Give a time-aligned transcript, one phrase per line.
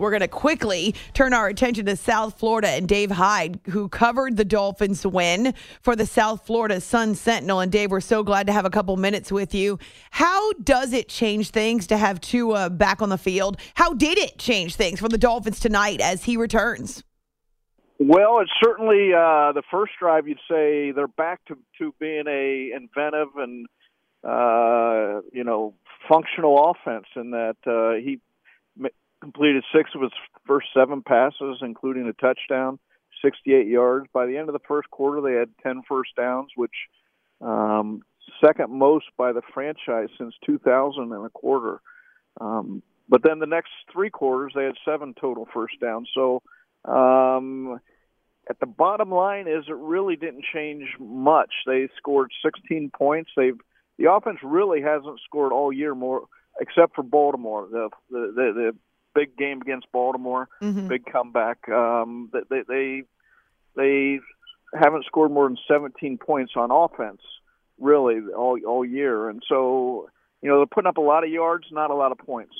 [0.00, 4.38] We're going to quickly turn our attention to South Florida and Dave Hyde, who covered
[4.38, 7.60] the Dolphins win for the South Florida Sun Sentinel.
[7.60, 9.78] And Dave, we're so glad to have a couple minutes with you.
[10.10, 13.58] How does it change things to have Tua back on the field?
[13.74, 17.04] How did it change things for the Dolphins tonight as he returns?
[17.98, 20.26] Well, it's certainly uh, the first drive.
[20.26, 23.66] You'd say they're back to to being a inventive and
[24.24, 25.74] uh, you know
[26.08, 28.18] functional offense, in that uh, he
[29.20, 30.12] completed six of his
[30.46, 32.78] first seven passes, including a touchdown,
[33.22, 34.06] 68 yards.
[34.12, 36.74] By the end of the first quarter, they had 10 first downs, which
[37.40, 38.02] um,
[38.44, 41.80] second most by the franchise since 2000 and a quarter.
[42.40, 46.08] Um, but then the next three quarters, they had seven total first downs.
[46.14, 46.42] So
[46.84, 47.80] um,
[48.48, 51.50] at the bottom line is it really didn't change much.
[51.66, 53.30] They scored 16 points.
[53.36, 53.58] They've
[53.98, 56.22] the offense really hasn't scored all year more
[56.58, 57.68] except for Baltimore.
[57.70, 58.76] The the the, the
[59.14, 60.88] big game against Baltimore, mm-hmm.
[60.88, 61.68] big comeback.
[61.68, 63.02] Um, they, they
[63.76, 64.20] they
[64.78, 67.20] haven't scored more than 17 points on offense
[67.80, 70.08] really all all year, and so
[70.42, 72.54] you know they're putting up a lot of yards, not a lot of points.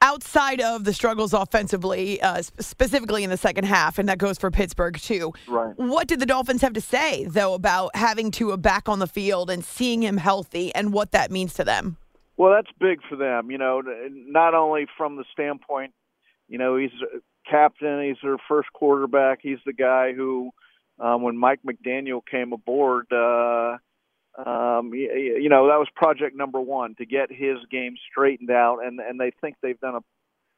[0.00, 4.50] Outside of the struggles offensively, uh, specifically in the second half, and that goes for
[4.50, 5.32] Pittsburgh too.
[5.48, 5.76] Right.
[5.76, 9.50] What did the Dolphins have to say though about having Tua back on the field
[9.50, 11.98] and seeing him healthy, and what that means to them?
[12.38, 15.92] Well, that's big for them, you know, not only from the standpoint,
[16.48, 17.18] you know, he's a
[17.50, 20.52] captain, he's their first quarterback, he's the guy who,
[21.00, 23.76] um, when Mike McDaniel came aboard, uh,
[24.38, 28.78] um, you, you know, that was project number one to get his game straightened out,
[28.84, 30.04] and and they think they've done a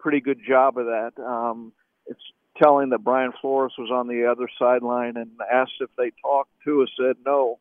[0.00, 1.12] pretty good job of that.
[1.22, 1.72] Um,
[2.06, 2.20] it's
[2.60, 6.82] telling that Brian Flores was on the other sideline and asked if they talked to
[6.82, 7.60] us, said no,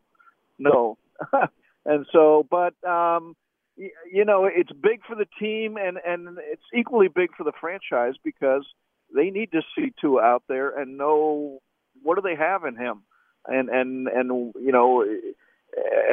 [0.57, 0.97] no,
[1.85, 3.35] and so, but um,
[3.77, 8.15] you know, it's big for the team and and it's equally big for the franchise
[8.23, 8.65] because
[9.15, 11.59] they need to see Tua out there and know
[12.03, 13.03] what do they have in him,
[13.45, 15.05] and and and you know,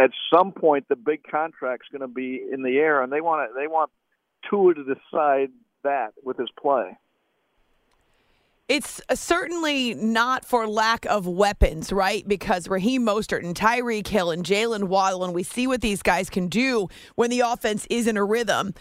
[0.01, 3.51] at some point the big contract's going to be in the air, and they want
[3.51, 3.91] to, they want
[4.49, 5.51] Tua to decide
[5.83, 6.97] that with his play.
[8.67, 12.27] It's certainly not for lack of weapons, right?
[12.27, 16.31] Because Raheem Mostert and Tyreek Hill and Jaylen Waddle, and we see what these guys
[16.31, 18.73] can do when the offense is in a rhythm.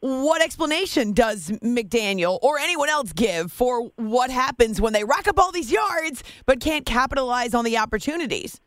[0.00, 5.38] What explanation does McDaniel or anyone else give for what happens when they rack up
[5.38, 8.60] all these yards but can't capitalize on the opportunities?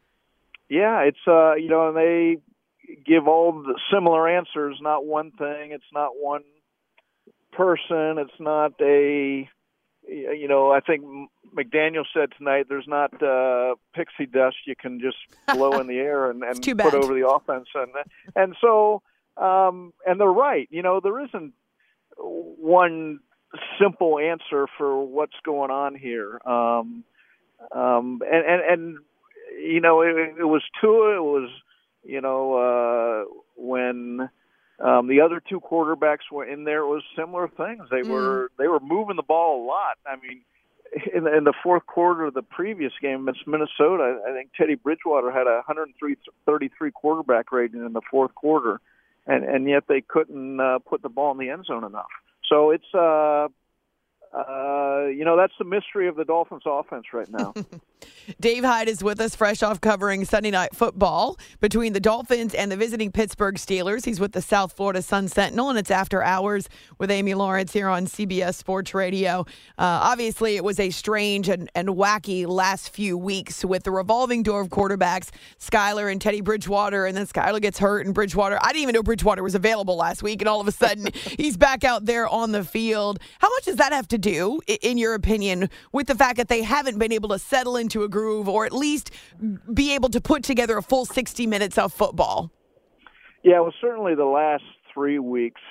[0.70, 2.38] Yeah, it's uh, you know, and they
[3.06, 4.80] give all the similar answers.
[4.82, 5.72] Not one thing.
[5.72, 6.44] It's not one
[7.52, 8.18] person.
[8.18, 9.48] It's not a
[10.08, 11.04] you know, I think
[11.56, 15.18] McDaniel said tonight there's not uh, pixie dust you can just
[15.54, 17.92] blow in the air and, and put over the offense, and
[18.36, 19.02] and so
[19.38, 20.68] um, and they're right.
[20.72, 21.54] You know, there isn't
[22.18, 23.20] one
[23.82, 26.40] simple answer for what's going on here.
[26.46, 27.04] Um,
[27.72, 28.98] um, and, and and
[29.58, 31.18] you know, it, it was Tua.
[31.18, 31.50] It was
[32.04, 34.30] you know uh, when
[34.84, 36.80] um, the other two quarterbacks were in there.
[36.80, 37.84] It was similar things.
[37.90, 38.10] They mm.
[38.10, 39.98] were they were moving the ball a lot.
[40.06, 40.42] I mean,
[41.14, 45.32] in, in the fourth quarter of the previous game against Minnesota, I think Teddy Bridgewater
[45.32, 48.82] had a 133 quarterback rating in the fourth quarter,
[49.26, 52.12] and and yet they couldn't uh, put the ball in the end zone enough.
[52.50, 53.48] So it's uh,
[54.34, 57.54] uh, you know, that's the mystery of the Dolphins' offense right now.
[58.40, 62.72] Dave Hyde is with us, fresh off covering Sunday Night Football between the Dolphins and
[62.72, 64.06] the visiting Pittsburgh Steelers.
[64.06, 67.88] He's with the South Florida Sun Sentinel, and it's after hours with Amy Lawrence here
[67.88, 69.42] on CBS Sports Radio.
[69.78, 74.42] Uh, obviously, it was a strange and, and wacky last few weeks with the revolving
[74.42, 75.30] door of quarterbacks,
[75.60, 78.58] Skylar and Teddy Bridgewater, and then Skylar gets hurt, and Bridgewater.
[78.62, 81.56] I didn't even know Bridgewater was available last week, and all of a sudden he's
[81.56, 83.20] back out there on the field.
[83.40, 86.64] How much does that have to do, in your opinion, with the fact that they
[86.64, 89.12] haven't been able to settle into a groove or at least
[89.72, 92.50] be able to put together a full 60 minutes of football?
[93.44, 95.62] Yeah, well, certainly the last three weeks,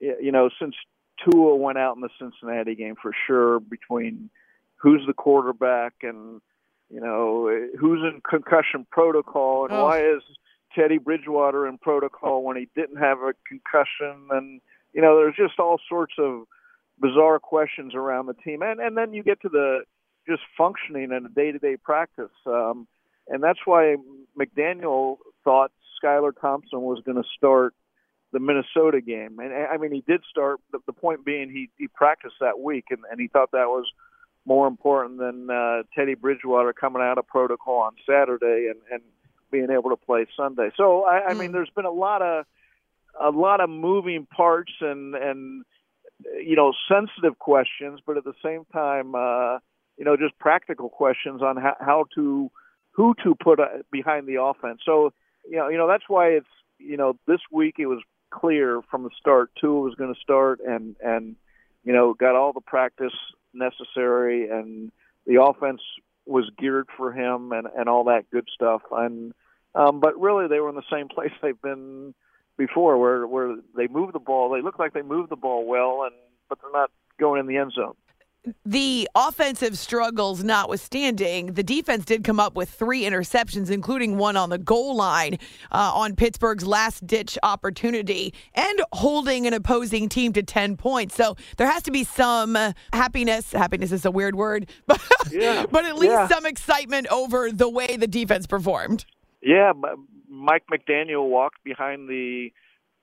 [0.00, 0.74] you know, since
[1.22, 4.30] Tua went out in the Cincinnati game for sure, between
[4.76, 6.40] who's the quarterback and,
[6.90, 9.84] you know, who's in concussion protocol and oh.
[9.84, 10.22] why is
[10.74, 14.60] Teddy Bridgewater in protocol when he didn't have a concussion and,
[14.94, 16.46] you know, there's just all sorts of
[16.98, 18.62] bizarre questions around the team.
[18.62, 19.80] And, and then you get to the,
[20.28, 22.32] just functioning in a day-to-day practice.
[22.46, 22.86] Um,
[23.28, 23.96] and that's why
[24.38, 25.72] McDaniel thought
[26.02, 27.74] Skylar Thompson was going to start
[28.32, 29.38] the Minnesota game.
[29.38, 30.60] And I mean, he did start.
[30.86, 33.86] The point being, he he practiced that week, and, and he thought that was
[34.44, 39.02] more important than uh, Teddy Bridgewater coming out of protocol on Saturday and and
[39.50, 40.70] being able to play Sunday.
[40.76, 41.54] So I, I mean, hmm.
[41.54, 42.44] there's been a lot of
[43.18, 45.64] a lot of moving parts and and
[46.44, 49.14] you know sensitive questions, but at the same time.
[49.14, 49.58] uh
[49.96, 52.50] you know, just practical questions on how, how to
[52.92, 54.80] who to put uh, behind the offense.
[54.84, 55.12] So,
[55.48, 56.46] you know, you know that's why it's
[56.78, 60.60] you know this week it was clear from the start Tua was going to start
[60.66, 61.36] and and
[61.84, 63.14] you know got all the practice
[63.54, 64.90] necessary and
[65.26, 65.80] the offense
[66.26, 69.32] was geared for him and and all that good stuff and
[69.74, 72.12] um but really they were in the same place they've been
[72.56, 76.02] before where where they move the ball they look like they move the ball well
[76.04, 76.14] and
[76.48, 77.94] but they're not going in the end zone
[78.64, 84.50] the offensive struggles notwithstanding, the defense did come up with three interceptions, including one on
[84.50, 85.38] the goal line
[85.72, 91.14] uh, on Pittsburgh's last ditch opportunity and holding an opposing team to 10 points.
[91.14, 92.56] So there has to be some
[92.92, 93.52] happiness.
[93.52, 95.00] Happiness is a weird word, but,
[95.30, 95.66] yeah.
[95.70, 96.28] but at least yeah.
[96.28, 99.04] some excitement over the way the defense performed.
[99.42, 99.72] Yeah,
[100.28, 102.52] Mike McDaniel walked behind the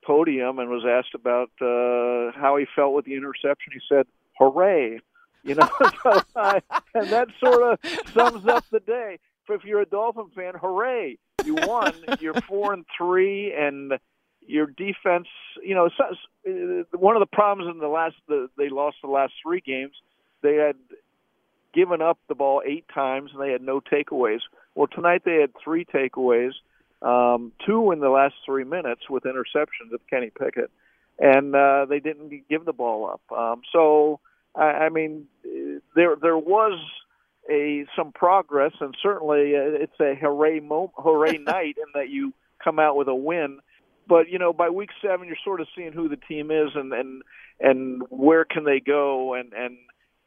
[0.04, 3.72] podium and was asked about uh, how he felt with the interception.
[3.72, 4.06] He said,
[4.38, 5.00] Hooray!
[5.42, 5.68] You know,
[6.36, 6.60] uh,
[6.94, 7.78] and that sort of
[8.12, 9.18] sums up the day.
[9.48, 11.18] If you're a Dolphin fan, hooray!
[11.44, 11.92] You won.
[12.18, 13.92] you're four and three, and
[14.46, 15.28] your defense.
[15.62, 19.34] You know, uh, one of the problems in the last the, they lost the last
[19.42, 19.92] three games.
[20.42, 20.76] They had
[21.74, 24.40] given up the ball eight times and they had no takeaways.
[24.74, 26.52] Well, tonight they had three takeaways,
[27.04, 30.70] um, two in the last three minutes with interceptions of Kenny Pickett,
[31.18, 33.36] and uh, they didn't give the ball up.
[33.36, 34.20] Um, so
[34.54, 35.26] I, I mean,
[35.94, 36.80] there there was
[37.50, 42.32] a some progress, and certainly uh, it's a hooray mo- hooray night in that you
[42.62, 43.58] come out with a win.
[44.08, 46.92] But you know, by week seven, you're sort of seeing who the team is and
[46.92, 47.22] and
[47.60, 49.34] and where can they go.
[49.34, 49.76] And and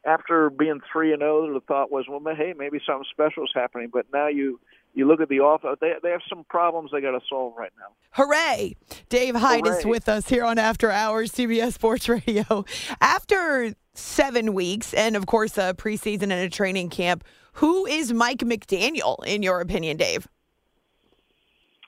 [0.06, 3.90] after being three and zero, the thought was, well, hey, maybe something special is happening.
[3.92, 4.60] But now you
[4.98, 7.72] you look at the offense, they, they have some problems they got to solve right
[7.78, 7.94] now.
[8.10, 8.74] Hooray!
[9.08, 9.78] Dave Hyde Hooray.
[9.78, 12.64] is with us here on After Hours, CBS Sports Radio.
[13.00, 17.24] After seven weeks and, of course, a preseason and a training camp,
[17.54, 20.26] who is Mike McDaniel, in your opinion, Dave?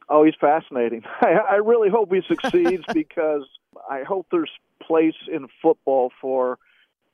[0.08, 1.02] Oh, he's fascinating.
[1.20, 3.42] I, I really hope he succeeds because
[3.88, 6.58] I hope there's place in football for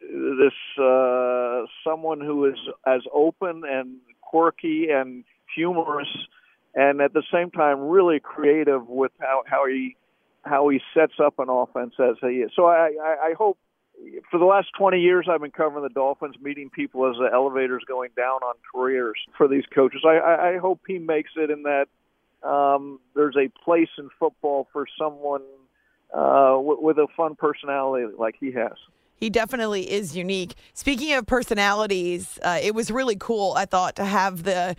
[0.00, 5.24] this uh, someone who is as open and quirky and
[5.56, 6.08] humorous,
[6.74, 9.96] and at the same time really creative with how how he
[10.42, 12.52] how he sets up an offense as he is.
[12.54, 13.58] So I I, I hope
[14.30, 17.82] for the last 20 years I've been covering the Dolphins, meeting people as the elevators
[17.88, 20.02] going down on careers for these coaches.
[20.06, 21.86] I, I, I hope he makes it in that
[22.46, 25.42] um, there's a place in football for someone
[26.14, 28.72] uh, w- with a fun personality like he has.
[29.16, 30.54] He definitely is unique.
[30.74, 34.76] Speaking of personalities, uh, it was really cool, I thought, to have the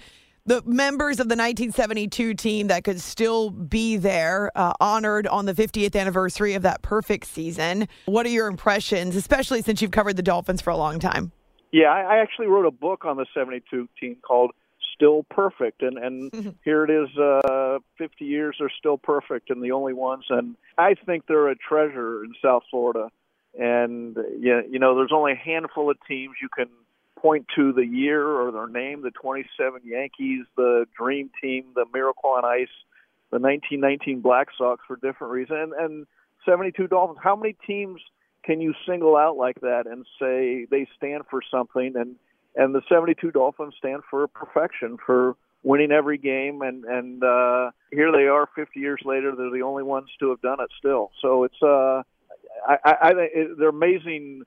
[0.47, 5.53] the members of the 1972 team that could still be there, uh, honored on the
[5.53, 7.87] 50th anniversary of that perfect season.
[8.05, 11.33] What are your impressions, especially since you've covered the Dolphins for a long time?
[11.71, 14.51] Yeah, I, actually wrote a book on the 72 team called
[14.95, 17.09] Still Perfect, and and here it is.
[17.17, 20.23] Uh, 50 years, they're still perfect, and the only ones.
[20.29, 23.09] And I think they're a treasure in South Florida.
[23.59, 26.67] And yeah, you know, there's only a handful of teams you can
[27.17, 32.29] point to the year or their name, the 27 Yankees, the Dream Team, the Miracle
[32.31, 32.67] on Ice,
[33.31, 36.07] the 1919 Black Sox for different reasons, and, and
[36.45, 37.19] 72 Dolphins.
[37.21, 37.99] How many teams
[38.43, 41.93] can you single out like that and say they stand for something?
[41.95, 42.15] And
[42.55, 48.11] and the 72 Dolphins stand for perfection, for winning every game, and and uh, here
[48.11, 49.35] they are, 50 years later.
[49.35, 51.11] They're the only ones to have done it still.
[51.21, 52.03] So it's uh,
[52.67, 53.13] I, I, I
[53.57, 54.43] they're amazing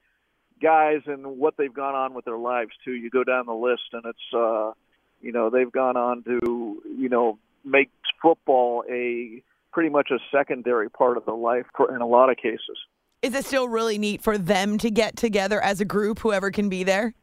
[0.61, 2.93] guys and what they've gone on with their lives too.
[2.93, 4.73] You go down the list, and it's uh,
[5.21, 7.91] you know they've gone on to you know make
[8.23, 12.37] football a pretty much a secondary part of their life for, in a lot of
[12.37, 12.79] cases.
[13.23, 16.69] Is it still really neat for them to get together as a group, whoever can
[16.69, 17.15] be there?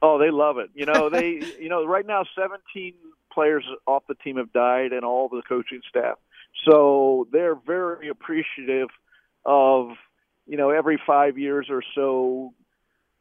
[0.00, 0.70] Oh, they love it.
[0.74, 2.94] You know, they you know right now 17
[3.32, 6.18] players off the team have died and all the coaching staff.
[6.68, 8.88] So they're very appreciative
[9.44, 9.90] of
[10.46, 12.52] you know every 5 years or so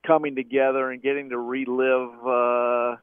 [0.06, 2.96] coming together and getting to relive uh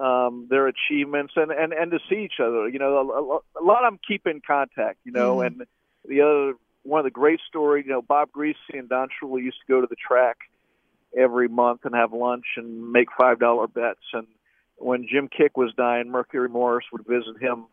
[0.00, 2.68] um their achievements and and and to see each other.
[2.68, 5.46] You know, a, a lot of them keep in contact, you know, mm.
[5.46, 5.66] and
[6.06, 9.58] the other one of the great stories, you know, Bob Griese and Don Shula used
[9.66, 10.38] to go to the track
[11.16, 14.00] every month and have lunch and make five dollar bets.
[14.12, 14.26] And
[14.76, 17.66] when Jim Kiick was dying, Mercury Morris would visit him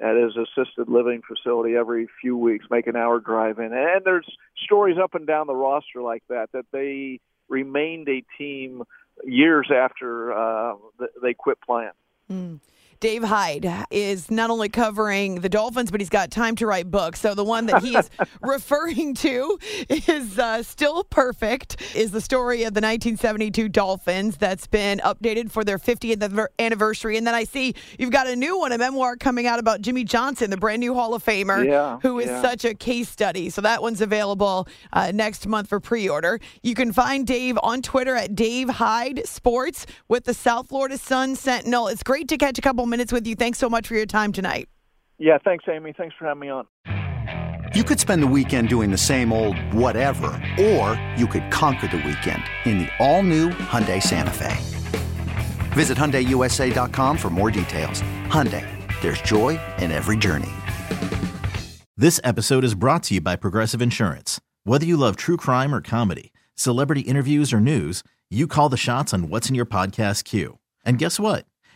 [0.00, 3.72] at his assisted living facility every few weeks, make an hour drive in.
[3.72, 4.26] And there's
[4.64, 7.20] stories up and down the roster like that that they
[7.52, 8.82] remained a team
[9.22, 10.74] years after uh,
[11.22, 11.90] they quit playing.
[12.30, 12.58] Mm.
[13.02, 17.20] Dave Hyde is not only covering the Dolphins, but he's got time to write books.
[17.20, 18.08] So the one that he's
[18.40, 25.00] referring to is uh, Still Perfect, is the story of the 1972 Dolphins that's been
[25.00, 27.16] updated for their 50th anniversary.
[27.16, 30.04] And then I see you've got a new one, a memoir coming out about Jimmy
[30.04, 32.40] Johnson, the brand new Hall of Famer, yeah, who is yeah.
[32.40, 33.50] such a case study.
[33.50, 36.38] So that one's available uh, next month for pre order.
[36.62, 41.34] You can find Dave on Twitter at Dave Hyde Sports with the South Florida Sun
[41.34, 41.88] Sentinel.
[41.88, 43.34] It's great to catch a couple minutes with you.
[43.34, 44.68] Thanks so much for your time tonight.
[45.18, 45.92] Yeah, thanks, Amy.
[45.92, 46.66] Thanks for having me on.
[47.74, 50.28] You could spend the weekend doing the same old whatever,
[50.60, 54.56] or you could conquer the weekend in the all-new Hyundai Santa Fe.
[55.72, 58.02] Visit HyundaiUSA.com for more details.
[58.26, 58.66] Hyundai,
[59.00, 60.50] there's joy in every journey.
[61.96, 64.40] This episode is brought to you by Progressive Insurance.
[64.64, 69.14] Whether you love true crime or comedy, celebrity interviews or news, you call the shots
[69.14, 70.58] on what's in your podcast queue.
[70.84, 71.46] And guess what?